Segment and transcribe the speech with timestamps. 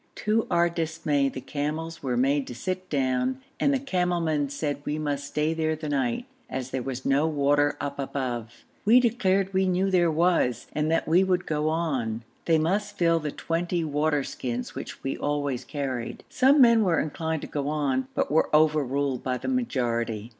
[0.15, 4.81] To our dismay the camels were made to sit down and the camel men said
[4.83, 8.65] we must stay there the night, as there was no water up above.
[8.83, 13.19] We declared we knew there was, and that we would go on; they must fill
[13.19, 16.23] the twenty water skins which we always carried.
[16.29, 20.29] Some men were inclined to go on, but were overruled by the majority.